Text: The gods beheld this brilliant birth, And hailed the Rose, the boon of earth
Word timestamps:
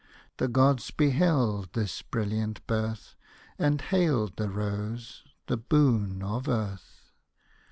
The 0.37 0.47
gods 0.47 0.89
beheld 0.89 1.73
this 1.73 2.01
brilliant 2.01 2.65
birth, 2.65 3.13
And 3.59 3.79
hailed 3.79 4.35
the 4.35 4.49
Rose, 4.49 5.23
the 5.45 5.57
boon 5.57 6.23
of 6.23 6.47
earth 6.49 7.11